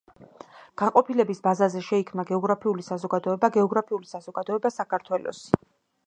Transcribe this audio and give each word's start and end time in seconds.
განყოფილების 0.81 1.41
ბაზაზე 1.47 1.81
შეიქმნა 1.87 2.25
გეოგრაფიული 2.31 2.85
საზოგადოება 2.87 3.51
გეოგრაფიული 3.57 4.09
საზოგადოება 4.13 4.73
საქართველოსი. 4.79 5.61